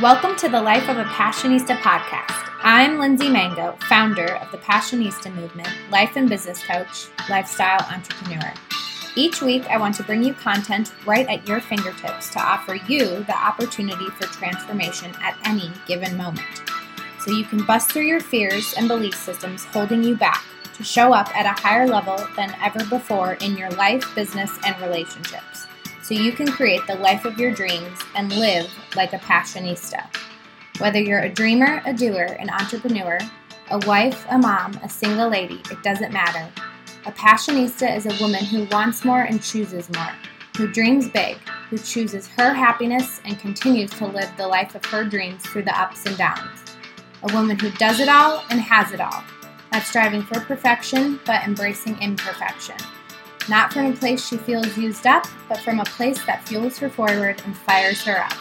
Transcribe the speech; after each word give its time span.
Welcome 0.00 0.34
to 0.36 0.48
the 0.48 0.62
Life 0.62 0.88
of 0.88 0.96
a 0.96 1.04
Passionista 1.04 1.76
podcast. 1.76 2.48
I'm 2.62 2.98
Lindsay 2.98 3.28
Mango, 3.28 3.76
founder 3.86 4.36
of 4.36 4.50
the 4.50 4.56
Passionista 4.56 5.30
movement, 5.34 5.68
life 5.90 6.16
and 6.16 6.26
business 6.26 6.62
coach, 6.62 7.08
lifestyle 7.28 7.84
entrepreneur. 7.92 8.50
Each 9.14 9.42
week, 9.42 9.66
I 9.66 9.76
want 9.76 9.96
to 9.96 10.02
bring 10.02 10.22
you 10.22 10.32
content 10.32 10.94
right 11.04 11.28
at 11.28 11.46
your 11.46 11.60
fingertips 11.60 12.30
to 12.30 12.40
offer 12.40 12.76
you 12.76 13.24
the 13.24 13.36
opportunity 13.36 14.06
for 14.06 14.24
transformation 14.28 15.12
at 15.20 15.36
any 15.44 15.70
given 15.86 16.16
moment. 16.16 16.62
So 17.22 17.32
you 17.32 17.44
can 17.44 17.66
bust 17.66 17.92
through 17.92 18.06
your 18.06 18.20
fears 18.20 18.72
and 18.78 18.88
belief 18.88 19.14
systems 19.14 19.66
holding 19.66 20.02
you 20.02 20.16
back 20.16 20.42
to 20.76 20.82
show 20.82 21.12
up 21.12 21.28
at 21.36 21.44
a 21.44 21.60
higher 21.60 21.86
level 21.86 22.16
than 22.36 22.56
ever 22.62 22.86
before 22.86 23.34
in 23.34 23.54
your 23.58 23.70
life, 23.72 24.14
business, 24.14 24.50
and 24.64 24.80
relationships 24.80 25.66
so 26.10 26.16
you 26.16 26.32
can 26.32 26.48
create 26.48 26.84
the 26.88 26.96
life 26.96 27.24
of 27.24 27.38
your 27.38 27.52
dreams 27.52 27.96
and 28.16 28.32
live 28.32 28.68
like 28.96 29.12
a 29.12 29.18
passionista. 29.18 30.04
Whether 30.80 31.00
you're 31.00 31.20
a 31.20 31.32
dreamer, 31.32 31.80
a 31.86 31.92
doer, 31.92 32.36
an 32.40 32.50
entrepreneur, 32.50 33.20
a 33.70 33.78
wife, 33.86 34.26
a 34.28 34.36
mom, 34.36 34.74
a 34.82 34.88
single 34.88 35.28
lady, 35.28 35.62
it 35.70 35.80
doesn't 35.84 36.12
matter. 36.12 36.48
A 37.06 37.12
passionista 37.12 37.96
is 37.96 38.06
a 38.06 38.20
woman 38.20 38.44
who 38.44 38.64
wants 38.72 39.04
more 39.04 39.22
and 39.22 39.40
chooses 39.40 39.88
more, 39.94 40.10
who 40.56 40.66
dreams 40.66 41.08
big, 41.08 41.36
who 41.68 41.78
chooses 41.78 42.26
her 42.26 42.52
happiness 42.52 43.20
and 43.24 43.38
continues 43.38 43.92
to 43.92 44.06
live 44.08 44.32
the 44.36 44.48
life 44.48 44.74
of 44.74 44.84
her 44.86 45.04
dreams 45.04 45.44
through 45.44 45.62
the 45.62 45.80
ups 45.80 46.06
and 46.06 46.18
downs. 46.18 46.76
A 47.22 47.32
woman 47.32 47.56
who 47.56 47.70
does 47.70 48.00
it 48.00 48.08
all 48.08 48.42
and 48.50 48.60
has 48.60 48.90
it 48.90 49.00
all, 49.00 49.22
not 49.72 49.84
striving 49.84 50.22
for 50.22 50.40
perfection, 50.40 51.20
but 51.24 51.44
embracing 51.44 51.96
imperfection. 52.02 52.74
Not 53.50 53.72
from 53.72 53.86
a 53.86 53.96
place 53.96 54.24
she 54.24 54.36
feels 54.36 54.78
used 54.78 55.08
up, 55.08 55.26
but 55.48 55.58
from 55.58 55.80
a 55.80 55.84
place 55.84 56.24
that 56.24 56.46
fuels 56.46 56.78
her 56.78 56.88
forward 56.88 57.42
and 57.44 57.56
fires 57.56 58.00
her 58.04 58.22
up. 58.22 58.38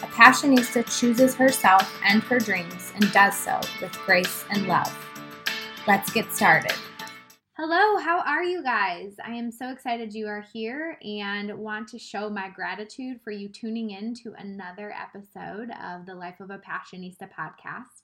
A 0.00 0.06
passionista 0.06 0.86
chooses 0.96 1.34
herself 1.34 1.92
and 2.04 2.22
her 2.22 2.38
dreams 2.38 2.92
and 2.94 3.10
does 3.10 3.36
so 3.36 3.58
with 3.80 3.90
grace 4.06 4.44
and 4.50 4.68
love. 4.68 4.96
Let's 5.88 6.12
get 6.12 6.32
started. 6.32 6.72
Hello, 7.56 7.98
how 7.98 8.20
are 8.20 8.44
you 8.44 8.62
guys? 8.62 9.16
I 9.24 9.32
am 9.32 9.50
so 9.50 9.70
excited 9.70 10.14
you 10.14 10.28
are 10.28 10.46
here 10.52 10.98
and 11.02 11.52
want 11.58 11.88
to 11.88 11.98
show 11.98 12.30
my 12.30 12.48
gratitude 12.48 13.20
for 13.24 13.32
you 13.32 13.48
tuning 13.48 13.90
in 13.90 14.14
to 14.22 14.34
another 14.38 14.92
episode 14.92 15.70
of 15.82 16.06
the 16.06 16.14
Life 16.14 16.38
of 16.38 16.50
a 16.50 16.58
Passionista 16.60 17.28
podcast. 17.28 18.02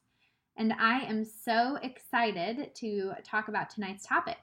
And 0.56 0.72
I 0.72 1.02
am 1.02 1.24
so 1.24 1.76
excited 1.80 2.74
to 2.74 3.12
talk 3.22 3.46
about 3.46 3.70
tonight's 3.70 4.04
topic 4.04 4.38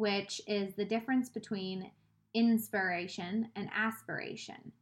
which 0.00 0.40
is 0.46 0.72
the 0.72 0.84
difference 0.84 1.28
between 1.28 1.90
inspiration 2.32 3.50
and 3.54 3.68
aspiration. 3.76 4.72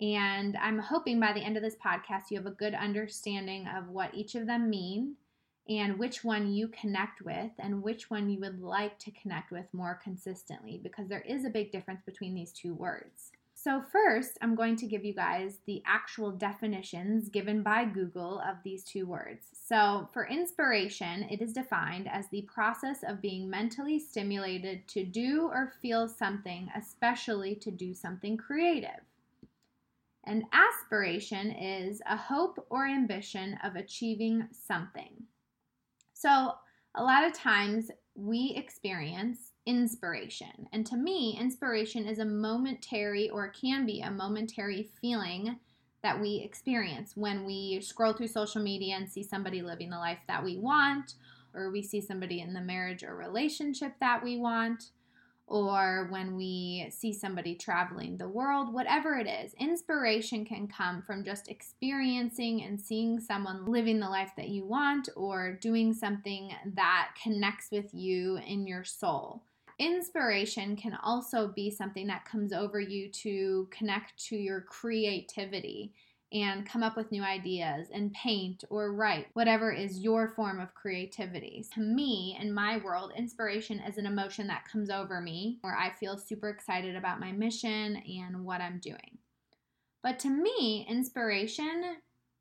And 0.00 0.56
I'm 0.56 0.78
hoping 0.78 1.18
by 1.18 1.32
the 1.32 1.40
end 1.40 1.56
of 1.56 1.64
this 1.64 1.74
podcast, 1.84 2.30
you 2.30 2.36
have 2.36 2.46
a 2.46 2.52
good 2.52 2.72
understanding 2.72 3.66
of 3.66 3.88
what 3.88 4.14
each 4.14 4.36
of 4.36 4.46
them 4.46 4.70
mean 4.70 5.16
and 5.68 5.98
which 5.98 6.22
one 6.22 6.52
you 6.52 6.68
connect 6.68 7.22
with 7.22 7.50
and 7.58 7.82
which 7.82 8.08
one 8.08 8.30
you 8.30 8.38
would 8.38 8.60
like 8.60 9.00
to 9.00 9.10
connect 9.10 9.50
with 9.50 9.66
more 9.72 9.98
consistently 10.00 10.78
because 10.80 11.08
there 11.08 11.22
is 11.22 11.44
a 11.44 11.50
big 11.50 11.72
difference 11.72 12.02
between 12.06 12.32
these 12.32 12.52
two 12.52 12.72
words. 12.72 13.32
So, 13.62 13.80
first, 13.80 14.38
I'm 14.42 14.56
going 14.56 14.74
to 14.78 14.88
give 14.88 15.04
you 15.04 15.14
guys 15.14 15.58
the 15.66 15.84
actual 15.86 16.32
definitions 16.32 17.28
given 17.28 17.62
by 17.62 17.84
Google 17.84 18.40
of 18.40 18.56
these 18.64 18.82
two 18.82 19.06
words. 19.06 19.46
So, 19.52 20.08
for 20.12 20.26
inspiration, 20.26 21.28
it 21.30 21.40
is 21.40 21.52
defined 21.52 22.08
as 22.10 22.26
the 22.28 22.42
process 22.42 23.04
of 23.04 23.22
being 23.22 23.48
mentally 23.48 24.00
stimulated 24.00 24.88
to 24.88 25.04
do 25.04 25.42
or 25.42 25.74
feel 25.80 26.08
something, 26.08 26.70
especially 26.74 27.54
to 27.54 27.70
do 27.70 27.94
something 27.94 28.36
creative. 28.36 29.04
And 30.24 30.42
aspiration 30.52 31.52
is 31.52 32.02
a 32.06 32.16
hope 32.16 32.66
or 32.68 32.88
ambition 32.88 33.56
of 33.62 33.76
achieving 33.76 34.48
something. 34.50 35.22
So, 36.14 36.54
a 36.96 37.04
lot 37.04 37.22
of 37.22 37.32
times 37.32 37.92
we 38.16 38.54
experience 38.56 39.51
inspiration. 39.66 40.68
And 40.72 40.86
to 40.86 40.96
me, 40.96 41.36
inspiration 41.38 42.06
is 42.06 42.18
a 42.18 42.24
momentary 42.24 43.30
or 43.30 43.48
can 43.48 43.86
be 43.86 44.00
a 44.00 44.10
momentary 44.10 44.90
feeling 45.00 45.58
that 46.02 46.20
we 46.20 46.42
experience 46.44 47.12
when 47.16 47.44
we 47.44 47.80
scroll 47.80 48.12
through 48.12 48.26
social 48.26 48.60
media 48.60 48.96
and 48.96 49.08
see 49.08 49.22
somebody 49.22 49.62
living 49.62 49.90
the 49.90 49.98
life 49.98 50.18
that 50.26 50.42
we 50.42 50.58
want, 50.58 51.14
or 51.54 51.70
we 51.70 51.82
see 51.82 52.00
somebody 52.00 52.40
in 52.40 52.54
the 52.54 52.60
marriage 52.60 53.04
or 53.04 53.14
relationship 53.14 53.92
that 54.00 54.24
we 54.24 54.36
want, 54.36 54.90
or 55.46 56.08
when 56.10 56.34
we 56.34 56.88
see 56.90 57.12
somebody 57.12 57.54
traveling 57.54 58.16
the 58.16 58.28
world, 58.28 58.72
whatever 58.72 59.16
it 59.16 59.28
is, 59.28 59.54
inspiration 59.60 60.44
can 60.44 60.66
come 60.66 61.02
from 61.02 61.24
just 61.24 61.48
experiencing 61.48 62.62
and 62.62 62.80
seeing 62.80 63.20
someone 63.20 63.66
living 63.66 64.00
the 64.00 64.08
life 64.08 64.32
that 64.36 64.48
you 64.48 64.64
want 64.64 65.08
or 65.14 65.52
doing 65.60 65.92
something 65.92 66.50
that 66.74 67.10
connects 67.22 67.70
with 67.70 67.92
you 67.92 68.38
in 68.38 68.66
your 68.66 68.82
soul. 68.82 69.42
Inspiration 69.78 70.76
can 70.76 70.96
also 71.02 71.48
be 71.48 71.70
something 71.70 72.06
that 72.06 72.24
comes 72.24 72.52
over 72.52 72.80
you 72.80 73.10
to 73.10 73.68
connect 73.70 74.22
to 74.26 74.36
your 74.36 74.60
creativity 74.62 75.92
and 76.32 76.66
come 76.66 76.82
up 76.82 76.96
with 76.96 77.12
new 77.12 77.22
ideas 77.22 77.88
and 77.92 78.12
paint 78.14 78.64
or 78.70 78.94
write, 78.94 79.26
whatever 79.34 79.70
is 79.70 80.00
your 80.00 80.28
form 80.28 80.60
of 80.60 80.74
creativity. 80.74 81.64
To 81.74 81.80
me, 81.80 82.38
in 82.40 82.54
my 82.54 82.78
world, 82.78 83.12
inspiration 83.16 83.80
is 83.80 83.98
an 83.98 84.06
emotion 84.06 84.46
that 84.46 84.66
comes 84.70 84.88
over 84.88 85.20
me 85.20 85.58
where 85.60 85.76
I 85.76 85.90
feel 85.90 86.16
super 86.16 86.48
excited 86.48 86.96
about 86.96 87.20
my 87.20 87.32
mission 87.32 87.96
and 87.96 88.44
what 88.44 88.62
I'm 88.62 88.78
doing. 88.78 89.18
But 90.02 90.18
to 90.20 90.30
me, 90.30 90.86
inspiration 90.88 91.96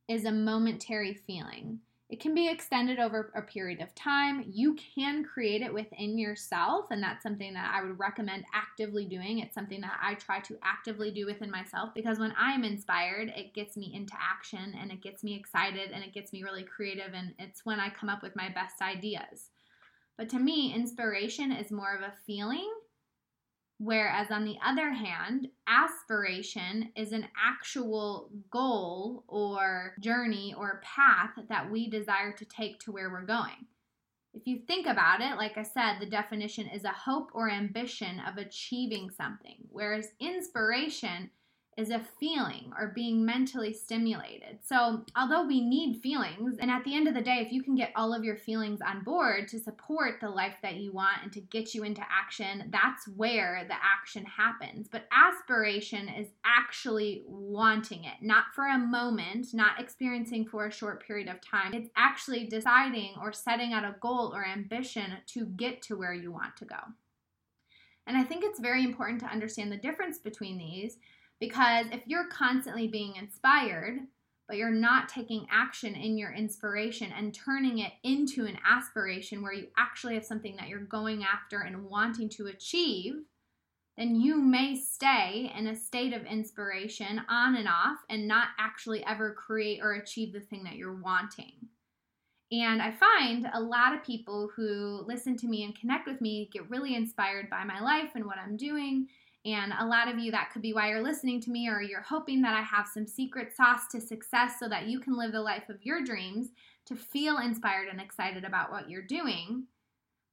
is 0.07 0.25
a 0.25 0.31
momentary 0.31 1.13
feeling. 1.13 1.79
It 2.11 2.19
can 2.19 2.35
be 2.35 2.49
extended 2.49 2.99
over 2.99 3.31
a 3.35 3.41
period 3.41 3.79
of 3.79 3.95
time. 3.95 4.43
You 4.45 4.75
can 4.75 5.23
create 5.23 5.61
it 5.61 5.73
within 5.73 6.17
yourself, 6.17 6.87
and 6.91 7.01
that's 7.01 7.23
something 7.23 7.53
that 7.53 7.73
I 7.73 7.81
would 7.85 7.97
recommend 7.97 8.43
actively 8.53 9.05
doing. 9.05 9.39
It's 9.39 9.55
something 9.55 9.79
that 9.79 9.97
I 10.03 10.15
try 10.15 10.41
to 10.41 10.59
actively 10.61 11.11
do 11.11 11.25
within 11.25 11.49
myself 11.49 11.91
because 11.95 12.19
when 12.19 12.33
I'm 12.37 12.65
inspired, 12.65 13.29
it 13.29 13.53
gets 13.53 13.77
me 13.77 13.93
into 13.95 14.13
action 14.19 14.75
and 14.77 14.91
it 14.91 15.01
gets 15.01 15.23
me 15.23 15.35
excited 15.35 15.91
and 15.91 16.03
it 16.03 16.13
gets 16.13 16.33
me 16.33 16.43
really 16.43 16.63
creative, 16.63 17.13
and 17.13 17.33
it's 17.39 17.65
when 17.65 17.79
I 17.79 17.89
come 17.89 18.09
up 18.09 18.21
with 18.21 18.35
my 18.35 18.49
best 18.49 18.81
ideas. 18.81 19.51
But 20.17 20.27
to 20.31 20.39
me, 20.39 20.75
inspiration 20.75 21.53
is 21.53 21.71
more 21.71 21.95
of 21.95 22.01
a 22.01 22.13
feeling 22.27 22.69
Whereas, 23.83 24.29
on 24.29 24.45
the 24.45 24.57
other 24.63 24.91
hand, 24.91 25.47
aspiration 25.65 26.91
is 26.95 27.13
an 27.13 27.27
actual 27.35 28.29
goal 28.51 29.23
or 29.27 29.95
journey 29.99 30.53
or 30.55 30.83
path 30.83 31.31
that 31.49 31.71
we 31.71 31.89
desire 31.89 32.31
to 32.33 32.45
take 32.45 32.79
to 32.81 32.91
where 32.91 33.09
we're 33.09 33.25
going. 33.25 33.65
If 34.35 34.45
you 34.45 34.59
think 34.67 34.85
about 34.85 35.21
it, 35.21 35.35
like 35.35 35.57
I 35.57 35.63
said, 35.63 35.95
the 35.99 36.05
definition 36.05 36.67
is 36.67 36.83
a 36.83 36.89
hope 36.89 37.31
or 37.33 37.49
ambition 37.49 38.19
of 38.19 38.37
achieving 38.37 39.09
something, 39.09 39.57
whereas 39.71 40.11
inspiration 40.19 41.31
is 41.81 41.89
a 41.89 42.05
feeling 42.19 42.71
or 42.77 42.93
being 42.95 43.25
mentally 43.25 43.73
stimulated. 43.73 44.59
So, 44.63 45.03
although 45.15 45.45
we 45.45 45.59
need 45.59 45.99
feelings, 46.01 46.57
and 46.59 46.69
at 46.69 46.83
the 46.83 46.95
end 46.95 47.07
of 47.07 47.15
the 47.15 47.21
day, 47.21 47.39
if 47.45 47.51
you 47.51 47.63
can 47.63 47.73
get 47.73 47.91
all 47.95 48.13
of 48.13 48.23
your 48.23 48.37
feelings 48.37 48.79
on 48.81 49.03
board 49.03 49.47
to 49.49 49.59
support 49.59 50.21
the 50.21 50.29
life 50.29 50.55
that 50.61 50.75
you 50.75 50.91
want 50.91 51.23
and 51.23 51.33
to 51.33 51.41
get 51.41 51.73
you 51.73 51.83
into 51.83 52.01
action, 52.01 52.69
that's 52.69 53.07
where 53.07 53.65
the 53.67 53.73
action 53.73 54.23
happens. 54.25 54.87
But 54.87 55.07
aspiration 55.11 56.07
is 56.07 56.27
actually 56.45 57.23
wanting 57.25 58.03
it, 58.03 58.21
not 58.21 58.45
for 58.53 58.67
a 58.67 58.77
moment, 58.77 59.47
not 59.53 59.79
experiencing 59.79 60.45
for 60.45 60.67
a 60.67 60.71
short 60.71 61.05
period 61.05 61.27
of 61.27 61.41
time. 61.41 61.73
It's 61.73 61.89
actually 61.97 62.45
deciding 62.45 63.15
or 63.19 63.33
setting 63.33 63.73
out 63.73 63.83
a 63.83 63.95
goal 63.99 64.31
or 64.35 64.45
ambition 64.45 65.13
to 65.27 65.45
get 65.45 65.81
to 65.83 65.95
where 65.95 66.13
you 66.13 66.31
want 66.31 66.55
to 66.57 66.65
go. 66.65 66.77
And 68.07 68.17
I 68.17 68.23
think 68.23 68.43
it's 68.43 68.59
very 68.59 68.83
important 68.83 69.19
to 69.21 69.27
understand 69.27 69.71
the 69.71 69.77
difference 69.77 70.17
between 70.17 70.57
these 70.57 70.97
because 71.41 71.87
if 71.91 72.03
you're 72.05 72.27
constantly 72.27 72.87
being 72.87 73.15
inspired, 73.17 73.99
but 74.47 74.57
you're 74.57 74.69
not 74.69 75.09
taking 75.09 75.47
action 75.51 75.95
in 75.95 76.17
your 76.17 76.31
inspiration 76.31 77.11
and 77.17 77.33
turning 77.33 77.79
it 77.79 77.93
into 78.03 78.45
an 78.45 78.57
aspiration 78.69 79.41
where 79.41 79.53
you 79.53 79.67
actually 79.77 80.13
have 80.13 80.25
something 80.25 80.55
that 80.57 80.67
you're 80.67 80.79
going 80.79 81.23
after 81.23 81.61
and 81.61 81.85
wanting 81.85 82.29
to 82.29 82.47
achieve, 82.47 83.15
then 83.97 84.15
you 84.15 84.39
may 84.39 84.75
stay 84.75 85.51
in 85.57 85.67
a 85.67 85.75
state 85.75 86.13
of 86.13 86.25
inspiration 86.25 87.21
on 87.27 87.55
and 87.55 87.67
off 87.67 87.97
and 88.09 88.27
not 88.27 88.49
actually 88.59 89.03
ever 89.05 89.33
create 89.33 89.79
or 89.81 89.93
achieve 89.93 90.33
the 90.33 90.39
thing 90.39 90.63
that 90.63 90.75
you're 90.75 91.01
wanting. 91.01 91.53
And 92.51 92.81
I 92.81 92.91
find 92.91 93.49
a 93.53 93.61
lot 93.61 93.95
of 93.95 94.03
people 94.03 94.51
who 94.55 95.05
listen 95.07 95.37
to 95.37 95.47
me 95.47 95.63
and 95.63 95.79
connect 95.79 96.07
with 96.07 96.19
me 96.21 96.49
get 96.51 96.69
really 96.69 96.95
inspired 96.95 97.49
by 97.49 97.63
my 97.63 97.79
life 97.79 98.11
and 98.13 98.25
what 98.25 98.37
I'm 98.37 98.57
doing 98.57 99.07
and 99.45 99.73
a 99.79 99.85
lot 99.85 100.07
of 100.07 100.19
you, 100.19 100.31
that 100.31 100.51
could 100.51 100.61
be 100.61 100.73
why 100.73 100.89
you're 100.89 101.01
listening 101.01 101.41
to 101.41 101.51
me, 101.51 101.67
or 101.67 101.81
you're 101.81 102.01
hoping 102.01 102.41
that 102.43 102.53
I 102.53 102.61
have 102.61 102.87
some 102.87 103.07
secret 103.07 103.55
sauce 103.55 103.87
to 103.91 103.99
success 103.99 104.59
so 104.59 104.69
that 104.69 104.87
you 104.87 104.99
can 104.99 105.17
live 105.17 105.31
the 105.31 105.41
life 105.41 105.69
of 105.69 105.83
your 105.83 106.03
dreams 106.03 106.49
to 106.85 106.95
feel 106.95 107.39
inspired 107.39 107.87
and 107.87 107.99
excited 107.99 108.43
about 108.43 108.71
what 108.71 108.89
you're 108.89 109.01
doing. 109.01 109.65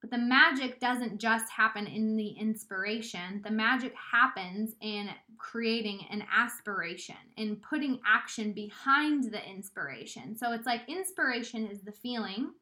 But 0.00 0.10
the 0.10 0.18
magic 0.18 0.78
doesn't 0.78 1.18
just 1.18 1.50
happen 1.50 1.86
in 1.86 2.16
the 2.16 2.28
inspiration. 2.28 3.40
The 3.42 3.50
magic 3.50 3.94
happens 3.96 4.74
in 4.80 5.08
creating 5.38 6.06
an 6.10 6.24
aspiration, 6.32 7.16
in 7.36 7.56
putting 7.56 8.00
action 8.06 8.52
behind 8.52 9.32
the 9.32 9.44
inspiration. 9.44 10.36
So 10.36 10.52
it's 10.52 10.66
like 10.66 10.82
inspiration 10.88 11.66
is 11.66 11.80
the 11.80 11.92
feeling, 11.92 12.52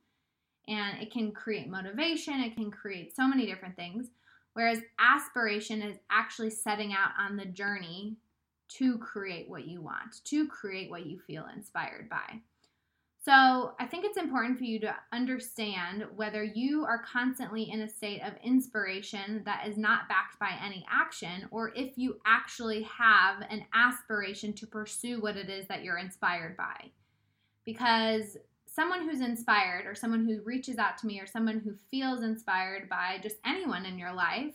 and 0.69 0.99
it 1.03 1.13
can 1.13 1.33
create 1.33 1.69
motivation, 1.69 2.41
it 2.41 2.57
can 2.57 2.71
create 2.71 3.15
so 3.15 3.29
many 3.29 3.47
different 3.47 3.77
things. 3.77 4.07
Whereas 4.57 4.81
aspiration 4.99 5.83
is 5.83 5.99
actually 6.11 6.49
setting 6.49 6.95
out 6.95 7.11
on 7.19 7.37
the 7.37 7.45
journey 7.45 8.17
to 8.69 8.97
create 8.97 9.51
what 9.51 9.67
you 9.67 9.83
want, 9.83 10.25
to 10.25 10.49
create 10.49 10.89
what 10.91 11.05
you 11.05 11.19
feel 11.19 11.45
inspired 11.55 12.09
by. 12.09 12.41
So, 13.23 13.75
I 13.79 13.85
think 13.85 14.07
it's 14.07 14.17
important 14.17 14.57
for 14.57 14.65
you 14.65 14.81
to 14.81 14.97
understand 15.13 16.07
whether 16.15 16.43
you 16.43 16.87
are 16.87 17.03
constantly 17.03 17.71
in 17.71 17.83
a 17.83 17.89
state 17.89 18.23
of 18.23 18.33
inspiration 18.43 19.43
that 19.45 19.69
is 19.69 19.77
not 19.77 20.09
backed 20.09 20.39
by 20.41 20.53
any 20.65 20.87
action, 20.91 21.47
or 21.51 21.75
if 21.77 21.99
you 21.99 22.19
actually 22.25 22.85
have 22.85 23.43
an 23.51 23.63
aspiration 23.75 24.55
to 24.55 24.67
pursue 24.67 25.21
what 25.21 25.37
it 25.37 25.51
is 25.51 25.69
that 25.69 25.85
you're 25.85 25.99
inspired 25.99 26.57
by. 26.57 26.93
Because 27.67 28.39
someone 28.77 29.09
who's 29.09 29.23
inspired, 29.23 29.87
or 29.87 29.95
someone 29.95 30.27
who 30.27 30.43
reaches 30.45 30.77
out 30.77 30.99
to 30.99 31.07
me, 31.07 31.19
or 31.19 31.27
someone 31.27 31.61
who 31.61 31.75
feels 31.91 32.23
inspired 32.23 32.91
by 32.91 33.19
just 33.23 33.37
anyone 33.45 33.87
in 33.87 33.99
your 33.99 34.13
life, 34.13 34.53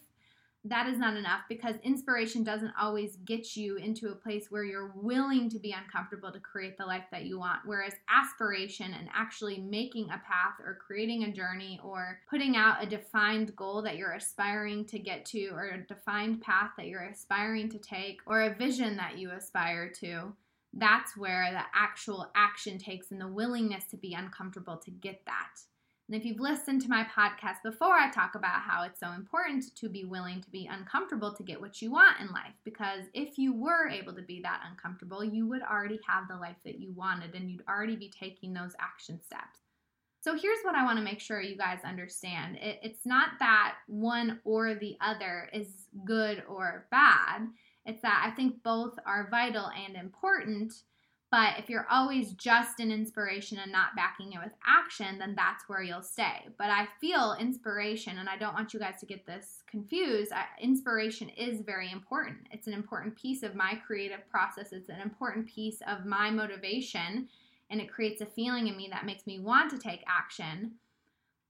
that 0.63 0.87
is 0.87 0.99
not 0.99 1.17
enough 1.17 1.41
because 1.49 1.75
inspiration 1.83 2.43
doesn't 2.43 2.73
always 2.79 3.15
get 3.25 3.55
you 3.55 3.77
into 3.77 4.11
a 4.11 4.15
place 4.15 4.51
where 4.51 4.63
you're 4.63 4.93
willing 4.95 5.49
to 5.49 5.57
be 5.57 5.71
uncomfortable 5.71 6.31
to 6.31 6.39
create 6.39 6.77
the 6.77 6.85
life 6.85 7.05
that 7.11 7.25
you 7.25 7.39
want. 7.39 7.61
Whereas 7.65 7.93
aspiration 8.09 8.93
and 8.93 9.09
actually 9.11 9.57
making 9.57 10.09
a 10.09 10.21
path 10.27 10.59
or 10.63 10.77
creating 10.85 11.23
a 11.23 11.33
journey 11.33 11.79
or 11.83 12.19
putting 12.29 12.55
out 12.55 12.83
a 12.83 12.85
defined 12.85 13.55
goal 13.55 13.81
that 13.81 13.97
you're 13.97 14.13
aspiring 14.13 14.85
to 14.85 14.99
get 14.99 15.25
to 15.25 15.47
or 15.47 15.69
a 15.69 15.87
defined 15.87 16.41
path 16.41 16.69
that 16.77 16.85
you're 16.85 17.05
aspiring 17.05 17.67
to 17.69 17.79
take 17.79 18.19
or 18.27 18.43
a 18.43 18.53
vision 18.53 18.95
that 18.97 19.17
you 19.17 19.31
aspire 19.31 19.89
to, 20.01 20.31
that's 20.73 21.17
where 21.17 21.51
the 21.51 21.63
actual 21.73 22.31
action 22.35 22.77
takes 22.77 23.11
and 23.11 23.19
the 23.19 23.27
willingness 23.27 23.85
to 23.91 23.97
be 23.97 24.13
uncomfortable 24.13 24.77
to 24.77 24.91
get 24.91 25.21
that. 25.25 25.59
And 26.07 26.19
if 26.19 26.25
you've 26.25 26.41
listened 26.41 26.81
to 26.81 26.89
my 26.89 27.05
podcast 27.05 27.63
before, 27.63 27.93
I 27.93 28.11
talk 28.11 28.35
about 28.35 28.61
how 28.61 28.83
it's 28.83 28.99
so 28.99 29.11
important 29.11 29.73
to 29.77 29.87
be 29.87 30.03
willing 30.03 30.41
to 30.41 30.49
be 30.49 30.67
uncomfortable 30.69 31.33
to 31.33 31.43
get 31.43 31.61
what 31.61 31.81
you 31.81 31.91
want 31.91 32.19
in 32.19 32.27
life. 32.27 32.53
Because 32.65 33.05
if 33.13 33.37
you 33.37 33.53
were 33.53 33.87
able 33.87 34.13
to 34.15 34.21
be 34.21 34.41
that 34.41 34.61
uncomfortable, 34.69 35.23
you 35.23 35.47
would 35.47 35.61
already 35.61 35.99
have 36.07 36.27
the 36.27 36.35
life 36.35 36.57
that 36.65 36.79
you 36.79 36.91
wanted 36.91 37.33
and 37.33 37.49
you'd 37.49 37.63
already 37.67 37.95
be 37.95 38.09
taking 38.11 38.53
those 38.53 38.75
action 38.77 39.21
steps. 39.23 39.59
So 40.19 40.37
here's 40.37 40.59
what 40.63 40.75
I 40.75 40.83
want 40.83 40.99
to 40.99 41.03
make 41.03 41.19
sure 41.19 41.41
you 41.41 41.57
guys 41.57 41.79
understand 41.85 42.57
it, 42.57 42.79
it's 42.83 43.05
not 43.05 43.29
that 43.39 43.75
one 43.87 44.39
or 44.43 44.75
the 44.75 44.97
other 45.01 45.49
is 45.51 45.87
good 46.05 46.43
or 46.47 46.87
bad, 46.91 47.47
it's 47.85 48.01
that 48.01 48.23
I 48.25 48.31
think 48.35 48.63
both 48.63 48.97
are 49.05 49.29
vital 49.29 49.69
and 49.69 49.95
important 49.95 50.73
but 51.31 51.57
if 51.57 51.69
you're 51.69 51.87
always 51.89 52.33
just 52.33 52.81
an 52.81 52.91
inspiration 52.91 53.57
and 53.57 53.71
not 53.71 53.95
backing 53.95 54.33
it 54.33 54.39
with 54.43 54.51
action, 54.67 55.17
then 55.17 55.33
that's 55.33 55.63
where 55.69 55.81
you'll 55.81 56.01
stay. 56.01 56.47
But 56.57 56.69
I 56.69 56.89
feel 56.99 57.37
inspiration, 57.39 58.17
and 58.17 58.27
I 58.27 58.37
don't 58.37 58.53
want 58.53 58.73
you 58.73 58.81
guys 58.81 58.99
to 58.99 59.05
get 59.05 59.25
this 59.25 59.63
confused. 59.65 60.33
Inspiration 60.61 61.29
is 61.29 61.61
very 61.61 61.89
important. 61.89 62.39
It's 62.51 62.67
an 62.67 62.73
important 62.73 63.15
piece 63.15 63.43
of 63.43 63.55
my 63.55 63.79
creative 63.87 64.29
process, 64.29 64.73
it's 64.73 64.89
an 64.89 64.99
important 64.99 65.47
piece 65.47 65.81
of 65.87 66.05
my 66.05 66.29
motivation, 66.29 67.29
and 67.69 67.79
it 67.79 67.89
creates 67.89 68.19
a 68.19 68.25
feeling 68.25 68.67
in 68.67 68.75
me 68.75 68.89
that 68.91 69.05
makes 69.05 69.25
me 69.25 69.39
want 69.39 69.71
to 69.71 69.77
take 69.77 70.03
action. 70.07 70.73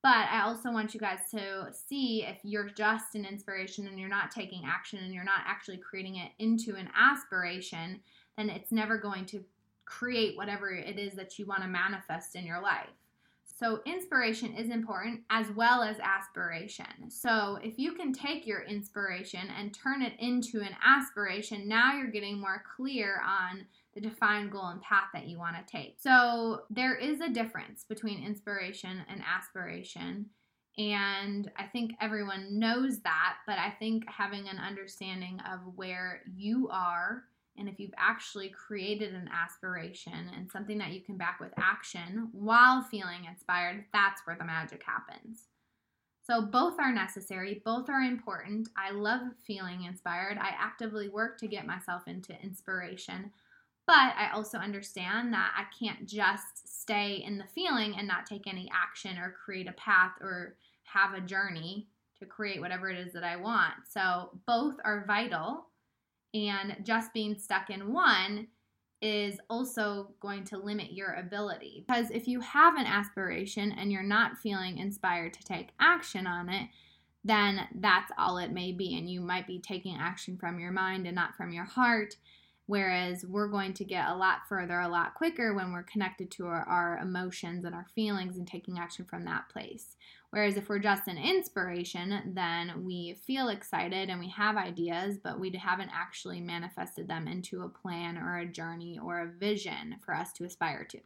But 0.03 0.27
I 0.31 0.42
also 0.42 0.71
want 0.71 0.94
you 0.95 1.00
guys 1.00 1.19
to 1.30 1.71
see 1.71 2.24
if 2.24 2.38
you're 2.44 2.69
just 2.69 3.13
an 3.13 3.24
inspiration 3.24 3.88
and 3.88 4.00
you're 4.00 4.09
not 4.09 4.31
taking 4.31 4.63
action 4.65 5.00
and 5.00 5.13
you're 5.13 5.24
not 5.24 5.42
actually 5.45 5.77
creating 5.77 6.15
it 6.15 6.31
into 6.39 6.75
an 6.75 6.89
aspiration, 6.95 8.00
then 8.36 8.50
it's 8.50 8.71
never 8.71 8.98
going 8.98 9.25
to 9.27 9.44
create 9.86 10.36
whatever 10.38 10.71
it 10.71 10.98
is 10.98 11.13
that 11.13 11.38
you 11.38 11.45
want 11.45 11.62
to 11.62 11.68
manifest 11.68 12.36
in 12.36 12.45
your 12.45 12.62
life. 12.62 12.88
So, 13.62 13.80
inspiration 13.86 14.56
is 14.56 14.72
important 14.72 15.22
as 15.30 15.46
well 15.52 15.84
as 15.84 15.98
aspiration. 16.00 17.12
So, 17.12 17.60
if 17.62 17.78
you 17.78 17.94
can 17.94 18.12
take 18.12 18.48
your 18.48 18.63
inspiration 18.63 19.50
and 19.56 19.72
turn 19.72 20.02
it 20.02 20.13
into 20.18 20.62
an 20.62 20.75
aspiration, 20.84 21.68
now 21.68 21.96
you're 21.96 22.10
getting 22.10 22.40
more 22.40 22.63
clear 22.75 23.22
on 23.24 23.68
the 23.94 24.02
defined 24.02 24.52
goal 24.52 24.66
and 24.66 24.81
path 24.81 25.10
that 25.13 25.28
you 25.28 25.38
want 25.38 25.58
to 25.58 25.72
take. 25.72 25.98
So, 26.00 26.63
there 26.72 26.96
is 26.96 27.22
a 27.22 27.30
difference 27.30 27.84
between 27.84 28.25
inspiration 28.25 29.06
and 29.08 29.22
aspiration. 29.22 30.25
And 30.80 31.52
I 31.56 31.68
think 31.68 31.92
everyone 32.02 32.58
knows 32.58 33.02
that, 33.02 33.36
but 33.46 33.60
I 33.60 33.69
think 33.78 34.06
having 34.08 34.50
an 34.50 34.58
understanding 34.58 35.40
of 35.42 35.60
where 35.75 36.24
you 36.36 36.68
are 36.72 37.25
and 37.57 37.68
if 37.68 37.80
you've 37.80 37.94
actually 37.98 38.50
created 38.50 39.13
an 39.13 39.30
aspiration 39.31 40.31
and 40.36 40.51
something 40.51 40.77
that 40.77 40.92
you 40.92 41.01
can 41.01 41.18
back 41.18 41.39
with 41.39 41.51
action 41.57 42.30
while 42.31 42.81
feeling 42.83 43.25
inspired, 43.25 43.86
that's 43.94 44.21
where 44.25 44.38
the 44.38 44.45
magic 44.45 44.83
happens. 44.86 45.48
So, 46.24 46.42
both 46.42 46.80
are 46.80 46.94
necessary, 46.94 47.62
both 47.65 47.89
are 47.89 48.01
important. 48.01 48.69
I 48.77 48.92
love 48.92 49.21
feeling 49.45 49.83
inspired. 49.83 50.38
I 50.38 50.51
actively 50.57 51.09
work 51.09 51.38
to 51.39 51.48
get 51.48 51.65
myself 51.65 52.03
into 52.07 52.39
inspiration, 52.42 53.31
but 53.88 54.13
I 54.15 54.30
also 54.33 54.57
understand 54.59 55.33
that 55.33 55.51
I 55.57 55.63
can't 55.77 56.07
just 56.07 56.81
stay 56.81 57.24
in 57.25 57.38
the 57.38 57.48
feeling 57.56 57.95
and 57.98 58.07
not 58.07 58.27
take 58.27 58.48
any 58.48 58.69
action 58.71 59.18
or 59.18 59.36
create 59.44 59.68
a 59.68 59.74
path 59.74 60.13
or 60.21 60.56
have 60.83 61.15
a 61.15 61.21
journey 61.21 61.88
to 62.19 62.25
create 62.25 62.62
whatever 62.62 62.89
it 62.89 63.00
is 63.00 63.13
that 63.13 63.24
I 63.24 63.36
want. 63.36 63.74
So, 63.89 64.30
both 64.45 64.75
are 64.86 65.06
vital 65.07 65.65
and 66.33 66.78
just 66.83 67.13
being 67.13 67.38
stuck 67.38 67.69
in 67.69 67.94
one 67.94 68.48
is 69.01 69.39
also 69.50 70.12
going 70.19 70.44
to 70.45 70.57
limit 70.57 70.94
your 70.94 71.13
ability. 71.13 71.83
Because 71.88 72.12
if 72.12 72.28
you 72.28 72.39
have 72.42 72.75
an 72.75 72.86
aspiration 72.86 73.72
and 73.72 73.92
you're 73.92 74.04
not 74.04 74.38
feeling 74.38 74.78
inspired 74.78 75.33
to 75.33 75.44
take 75.44 75.69
action 75.80 76.28
on 76.28 76.50
it, 76.50 76.68
then 77.24 77.68
that's 77.75 78.12
all 78.18 78.38
it 78.38 78.51
may 78.51 78.72
be. 78.72 78.98
And 78.98 79.10
you 79.10 79.22
might 79.22 79.48
be 79.48 79.60
taking 79.60 79.98
action 79.98 80.38
from 80.38 80.60
your 80.60 80.72
mind 80.72 81.07
and 81.07 81.16
not 81.16 81.36
from 81.36 81.51
your 81.51 81.66
heart. 81.66 82.16
Whereas 82.68 83.25
we're 83.25 83.50
going 83.50 83.74
to 83.74 83.84
get 83.84 84.07
a 84.07 84.16
lot 84.16 84.48
further 84.48 84.80
a 84.80 84.88
lot 84.88 85.16
quicker 85.16 85.54
when 85.54 85.74
we're 85.74 85.84
connected 85.84 86.31
to 86.31 86.45
our, 86.48 86.63
our, 86.63 87.00
emotions 87.00 87.66
and 87.66 87.75
our 87.75 87.88
feelings 87.94 88.38
and 88.38 88.48
taking 88.48 88.80
action 88.80 89.04
from 89.04 89.25
that 89.25 89.50
place. 89.50 89.98
Whereas 90.31 90.56
if 90.56 90.69
we're 90.69 90.80
just 90.80 91.07
an 91.07 91.18
inspiration, 91.18 92.33
then 92.33 92.86
we 92.86 93.19
feel 93.25 93.50
excited 93.50 94.10
and 94.10 94.19
we 94.19 94.30
have 94.30 94.56
ideas, 94.56 95.18
but 95.22 95.39
we 95.39 95.51
haven't 95.51 95.92
actually 95.94 96.39
manifested 96.39 97.07
them 97.07 97.28
into 97.28 97.63
a 97.63 97.69
plan 97.69 98.18
or 98.18 98.38
a 98.38 98.45
journey 98.45 98.98
or 98.98 99.19
a 99.19 99.28
vision 99.28 99.98
for 100.04 100.16
us 100.16 100.31
to 100.33 100.45
aspire 100.45 100.86
to. 100.86 101.00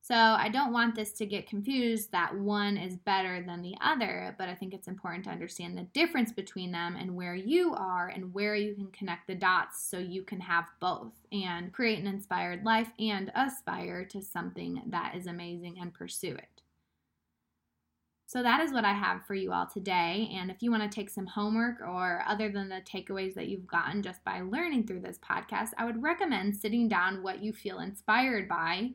So 0.00 0.14
I 0.14 0.48
don't 0.50 0.72
want 0.72 0.94
this 0.94 1.10
to 1.14 1.26
get 1.26 1.48
confused 1.48 2.12
that 2.12 2.38
one 2.38 2.76
is 2.76 2.96
better 2.96 3.42
than 3.44 3.60
the 3.60 3.74
other, 3.80 4.36
but 4.38 4.48
I 4.48 4.54
think 4.54 4.72
it's 4.72 4.86
important 4.86 5.24
to 5.24 5.30
understand 5.30 5.76
the 5.76 5.88
difference 5.92 6.30
between 6.30 6.70
them 6.70 6.94
and 6.94 7.16
where 7.16 7.34
you 7.34 7.74
are 7.74 8.06
and 8.06 8.32
where 8.32 8.54
you 8.54 8.76
can 8.76 8.86
connect 8.92 9.26
the 9.26 9.34
dots 9.34 9.82
so 9.82 9.98
you 9.98 10.22
can 10.22 10.38
have 10.38 10.66
both 10.78 11.14
and 11.32 11.72
create 11.72 11.98
an 11.98 12.06
inspired 12.06 12.64
life 12.64 12.92
and 13.00 13.32
aspire 13.34 14.04
to 14.04 14.22
something 14.22 14.80
that 14.86 15.16
is 15.16 15.26
amazing 15.26 15.80
and 15.80 15.92
pursue 15.92 16.36
it. 16.36 16.62
So 18.28 18.42
that 18.42 18.60
is 18.60 18.72
what 18.72 18.84
I 18.84 18.92
have 18.92 19.24
for 19.24 19.34
you 19.34 19.52
all 19.52 19.66
today. 19.66 20.28
And 20.34 20.50
if 20.50 20.60
you 20.60 20.72
want 20.72 20.82
to 20.82 20.94
take 20.94 21.10
some 21.10 21.26
homework 21.26 21.80
or 21.80 22.24
other 22.26 22.50
than 22.50 22.68
the 22.68 22.80
takeaways 22.80 23.34
that 23.34 23.46
you've 23.46 23.68
gotten 23.68 24.02
just 24.02 24.24
by 24.24 24.40
learning 24.40 24.86
through 24.86 25.00
this 25.00 25.18
podcast, 25.18 25.70
I 25.78 25.84
would 25.84 26.02
recommend 26.02 26.56
sitting 26.56 26.88
down 26.88 27.22
what 27.22 27.40
you 27.40 27.52
feel 27.52 27.78
inspired 27.78 28.48
by 28.48 28.90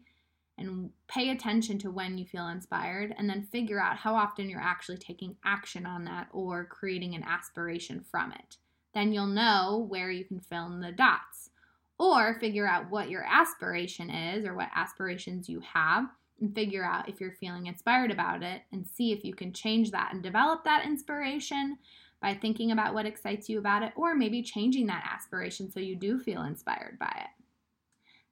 and 0.57 0.89
pay 1.07 1.29
attention 1.29 1.79
to 1.79 1.89
when 1.89 2.17
you 2.17 2.25
feel 2.25 2.50
inspired 2.50 3.15
and 3.17 3.29
then 3.29 3.41
figure 3.41 3.81
out 3.81 3.95
how 3.95 4.15
often 4.15 4.50
you're 4.50 4.59
actually 4.59 4.97
taking 4.97 5.38
action 5.45 5.85
on 5.85 6.03
that 6.03 6.27
or 6.33 6.65
creating 6.65 7.15
an 7.15 7.23
aspiration 7.23 8.01
from 8.01 8.33
it. 8.33 8.57
Then 8.93 9.13
you'll 9.13 9.27
know 9.27 9.85
where 9.88 10.11
you 10.11 10.25
can 10.25 10.41
fill 10.41 10.65
in 10.73 10.81
the 10.81 10.91
dots. 10.91 11.51
Or 11.97 12.38
figure 12.39 12.67
out 12.67 12.89
what 12.89 13.11
your 13.11 13.23
aspiration 13.23 14.09
is 14.09 14.43
or 14.43 14.55
what 14.55 14.69
aspirations 14.75 15.47
you 15.47 15.59
have 15.59 16.07
and 16.41 16.53
figure 16.53 16.83
out 16.83 17.07
if 17.07 17.21
you're 17.21 17.31
feeling 17.31 17.67
inspired 17.67 18.12
about 18.12 18.43
it 18.43 18.63
and 18.71 18.86
see 18.86 19.12
if 19.12 19.24
you 19.24 19.33
can 19.33 19.53
change 19.53 19.91
that 19.91 20.12
and 20.13 20.21
develop 20.21 20.63
that 20.63 20.86
inspiration 20.86 21.77
by 22.21 22.33
thinking 22.33 22.71
about 22.71 22.93
what 22.93 23.05
excites 23.05 23.50
you 23.50 23.60
about 23.60 23.83
it 23.83 23.93
or 23.95 24.15
maybe 24.15 24.43
changing 24.43 24.88
that 24.88 25.10
aspiration 25.12 25.71
so 25.71 25.79
you 25.79 25.95
do 25.95 26.19
feel 26.19 26.43
inspired 26.43 26.98
by 27.00 27.13
it. 27.15 27.43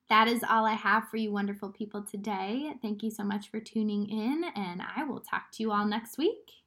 That 0.10 0.28
is 0.28 0.44
all 0.48 0.66
I 0.66 0.74
have 0.74 1.08
for 1.10 1.18
you, 1.18 1.32
wonderful 1.32 1.70
people, 1.70 2.02
today. 2.02 2.74
Thank 2.82 3.04
you 3.04 3.12
so 3.12 3.24
much 3.24 3.52
for 3.52 3.60
tuning 3.60 4.10
in, 4.10 4.44
and 4.56 4.82
I 4.96 5.04
will 5.04 5.20
talk 5.20 5.52
to 5.54 5.64
you 5.64 5.72
all 5.72 5.86
next 5.86 6.18
week. 6.18 6.59